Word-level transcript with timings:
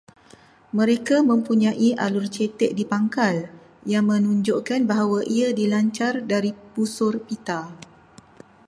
Mereka 0.77 1.15
mempunyai 1.29 1.89
alur 2.05 2.25
cetek 2.35 2.71
di 2.77 2.83
pangkal, 2.91 3.35
yang 3.91 4.05
menunjukkan 4.11 4.81
bahawa 4.91 5.19
ia 5.37 5.49
dilancar 5.59 6.13
dari 6.31 6.51
busur 6.75 7.13
pita 7.27 7.59